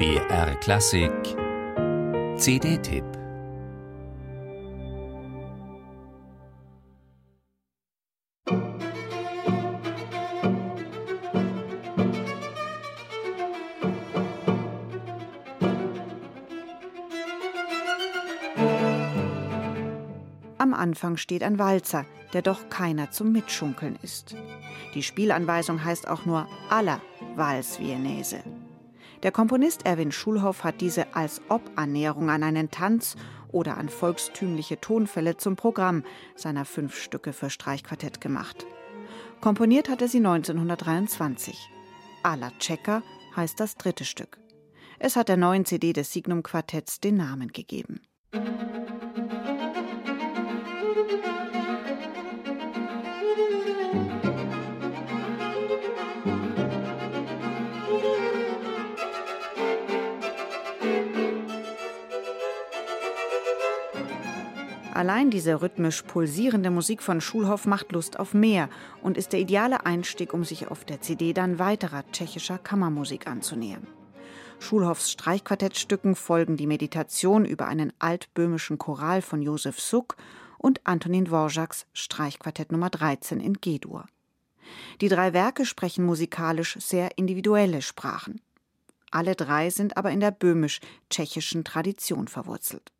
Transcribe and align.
BR 0.00 0.54
Klassik 0.60 1.12
CD-Tipp 2.38 3.04
Am 20.56 20.72
Anfang 20.72 21.18
steht 21.18 21.42
ein 21.42 21.58
Walzer, 21.58 22.06
der 22.32 22.40
doch 22.40 22.70
keiner 22.70 23.10
zum 23.10 23.32
Mitschunkeln 23.32 23.98
ist. 24.00 24.34
Die 24.94 25.02
Spielanweisung 25.02 25.84
heißt 25.84 26.08
auch 26.08 26.24
nur 26.24 26.48
aller 26.70 27.02
Vals 27.36 27.78
Viennese. 27.78 28.42
Der 29.22 29.32
Komponist 29.32 29.84
Erwin 29.84 30.12
Schulhoff 30.12 30.64
hat 30.64 30.80
diese 30.80 31.14
als 31.14 31.42
Ob-Annäherung 31.50 32.30
an 32.30 32.42
einen 32.42 32.70
Tanz 32.70 33.16
oder 33.52 33.76
an 33.76 33.90
volkstümliche 33.90 34.80
Tonfälle 34.80 35.36
zum 35.36 35.56
Programm 35.56 36.04
seiner 36.36 36.64
fünf 36.64 36.96
Stücke 36.96 37.34
für 37.34 37.50
Streichquartett 37.50 38.20
gemacht. 38.20 38.66
Komponiert 39.40 39.90
hat 39.90 40.00
er 40.00 40.08
sie 40.08 40.18
1923. 40.18 41.68
Alla 42.22 42.50
Cecca 42.60 43.02
heißt 43.36 43.60
das 43.60 43.76
dritte 43.76 44.04
Stück. 44.04 44.38
Es 44.98 45.16
hat 45.16 45.28
der 45.28 45.36
neuen 45.36 45.64
CD 45.64 45.92
des 45.92 46.12
Signum 46.12 46.42
Quartetts 46.42 47.00
den 47.00 47.16
Namen 47.16 47.52
gegeben. 47.52 48.00
Allein 65.00 65.30
diese 65.30 65.62
rhythmisch 65.62 66.02
pulsierende 66.02 66.70
Musik 66.70 67.02
von 67.02 67.22
Schulhoff 67.22 67.64
macht 67.64 67.92
Lust 67.92 68.18
auf 68.20 68.34
mehr 68.34 68.68
und 69.02 69.16
ist 69.16 69.32
der 69.32 69.40
ideale 69.40 69.86
Einstieg, 69.86 70.34
um 70.34 70.44
sich 70.44 70.68
auf 70.68 70.84
der 70.84 71.00
CD 71.00 71.32
dann 71.32 71.58
weiterer 71.58 72.04
tschechischer 72.12 72.58
Kammermusik 72.58 73.26
anzunähern. 73.26 73.86
Schulhoffs 74.58 75.10
Streichquartettstücken 75.10 76.14
folgen 76.16 76.58
die 76.58 76.66
Meditation 76.66 77.46
über 77.46 77.66
einen 77.66 77.94
altböhmischen 77.98 78.76
Choral 78.76 79.22
von 79.22 79.40
Josef 79.40 79.80
Suk 79.80 80.18
und 80.58 80.82
Antonin 80.84 81.26
Dvořáks 81.28 81.86
Streichquartett 81.94 82.70
Nummer 82.70 82.90
13 82.90 83.40
in 83.40 83.54
G-Dur. 83.54 84.04
Die 85.00 85.08
drei 85.08 85.32
Werke 85.32 85.64
sprechen 85.64 86.04
musikalisch 86.04 86.76
sehr 86.78 87.16
individuelle 87.16 87.80
Sprachen. 87.80 88.42
Alle 89.10 89.34
drei 89.34 89.70
sind 89.70 89.96
aber 89.96 90.10
in 90.10 90.20
der 90.20 90.30
böhmisch-tschechischen 90.30 91.64
Tradition 91.64 92.28
verwurzelt. 92.28 92.92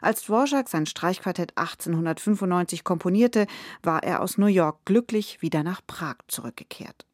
Als 0.00 0.22
Dvorak 0.22 0.68
sein 0.68 0.86
Streichquartett 0.86 1.56
1895 1.56 2.84
komponierte, 2.84 3.46
war 3.82 4.02
er 4.02 4.22
aus 4.22 4.38
New 4.38 4.46
York 4.46 4.84
glücklich 4.84 5.42
wieder 5.42 5.62
nach 5.62 5.80
Prag 5.86 6.16
zurückgekehrt. 6.28 7.06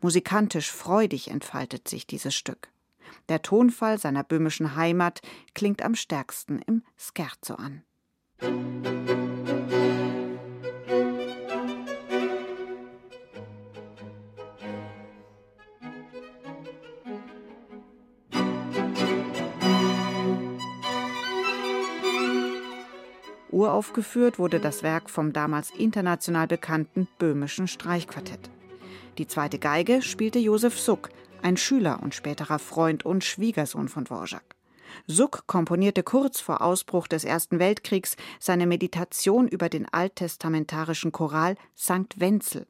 Musikantisch 0.00 0.70
freudig 0.70 1.30
entfaltet 1.30 1.88
sich 1.88 2.06
dieses 2.06 2.34
Stück. 2.34 2.68
Der 3.28 3.42
Tonfall 3.42 3.98
seiner 3.98 4.24
böhmischen 4.24 4.76
Heimat 4.76 5.20
klingt 5.54 5.82
am 5.82 5.94
stärksten 5.94 6.60
im 6.66 6.82
Scherzo 6.96 7.54
an. 7.54 7.82
Uraufgeführt 23.50 24.38
wurde 24.38 24.60
das 24.60 24.82
Werk 24.82 25.08
vom 25.08 25.32
damals 25.32 25.70
international 25.70 26.46
bekannten 26.46 27.08
böhmischen 27.18 27.66
Streichquartett. 27.66 28.50
Die 29.16 29.26
zweite 29.26 29.58
Geige 29.58 30.02
spielte 30.02 30.38
Josef 30.38 30.78
Suck, 30.78 31.08
ein 31.42 31.56
Schüler 31.56 32.00
und 32.02 32.14
späterer 32.14 32.58
Freund 32.58 33.04
und 33.04 33.24
Schwiegersohn 33.24 33.88
von 33.88 34.04
Dvorak. 34.04 34.56
Suck 35.06 35.46
komponierte 35.46 36.02
kurz 36.02 36.40
vor 36.40 36.62
Ausbruch 36.62 37.08
des 37.08 37.24
Ersten 37.24 37.58
Weltkriegs 37.58 38.16
seine 38.38 38.66
Meditation 38.66 39.48
über 39.48 39.68
den 39.68 39.86
alttestamentarischen 39.90 41.12
Choral 41.12 41.56
St. 41.76 42.18
Wenzel. 42.18 42.66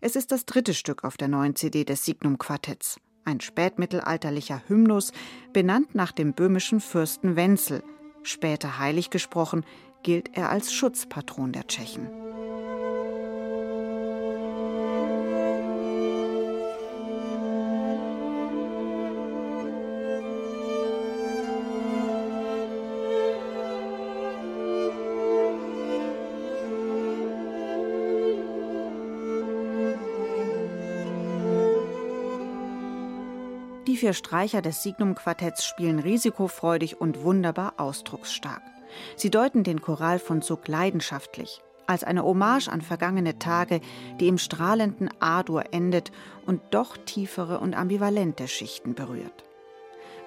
Es 0.00 0.16
ist 0.16 0.32
das 0.32 0.46
dritte 0.46 0.74
Stück 0.74 1.04
auf 1.04 1.16
der 1.16 1.28
neuen 1.28 1.56
CD 1.56 1.84
des 1.84 2.04
Signum 2.04 2.38
Quartetts, 2.38 3.00
ein 3.24 3.40
spätmittelalterlicher 3.40 4.62
Hymnus, 4.68 5.12
benannt 5.52 5.94
nach 5.94 6.12
dem 6.12 6.34
böhmischen 6.34 6.80
Fürsten 6.80 7.36
Wenzel, 7.36 7.82
später 8.22 8.78
heilig 8.78 9.10
gesprochen, 9.10 9.64
gilt 10.02 10.36
er 10.36 10.50
als 10.50 10.72
Schutzpatron 10.72 11.52
der 11.52 11.66
Tschechen. 11.66 12.08
Die 33.86 33.98
vier 33.98 34.14
Streicher 34.14 34.62
des 34.62 34.82
Signum-Quartetts 34.82 35.66
spielen 35.66 35.98
risikofreudig 35.98 37.00
und 37.00 37.22
wunderbar 37.22 37.74
ausdrucksstark. 37.76 38.71
Sie 39.16 39.30
deuten 39.30 39.64
den 39.64 39.80
Choral 39.80 40.18
von 40.18 40.42
Suk 40.42 40.68
leidenschaftlich, 40.68 41.60
als 41.86 42.04
eine 42.04 42.24
Hommage 42.24 42.68
an 42.68 42.80
vergangene 42.80 43.38
Tage, 43.38 43.80
die 44.20 44.28
im 44.28 44.38
strahlenden 44.38 45.10
Adur 45.20 45.72
endet 45.72 46.12
und 46.46 46.60
doch 46.70 46.96
tiefere 46.96 47.60
und 47.60 47.74
ambivalente 47.74 48.48
Schichten 48.48 48.94
berührt. 48.94 49.44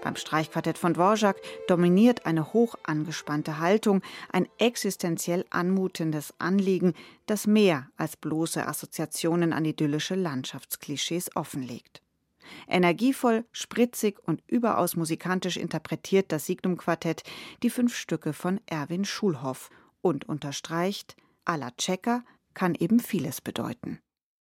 Beim 0.05 0.15
Streichquartett 0.15 0.77
von 0.77 0.93
Dvorak 0.93 1.37
dominiert 1.67 2.27
eine 2.27 2.53
hoch 2.53 2.75
angespannte 2.83 3.57
Haltung, 3.57 4.03
ein 4.31 4.47
existenziell 4.59 5.45
anmutendes 5.49 6.31
Anliegen, 6.37 6.93
das 7.25 7.47
mehr 7.47 7.87
als 7.97 8.15
bloße 8.15 8.67
Assoziationen 8.67 9.51
an 9.51 9.65
idyllische 9.65 10.13
Landschaftsklischees 10.13 11.35
offenlegt. 11.35 12.04
Energievoll, 12.67 13.45
spritzig 13.51 14.19
und 14.25 14.41
überaus 14.47 14.95
musikantisch 14.95 15.57
interpretiert 15.57 16.31
das 16.31 16.45
Signum-Quartett 16.45 17.23
die 17.63 17.69
fünf 17.69 17.95
Stücke 17.95 18.33
von 18.33 18.59
Erwin 18.65 19.05
Schulhoff 19.05 19.69
und 20.01 20.27
unterstreicht, 20.27 21.15
alla 21.45 21.71
Checker 21.71 22.23
kann 22.53 22.75
eben 22.75 22.99
vieles 22.99 23.41
bedeuten. 23.41 23.99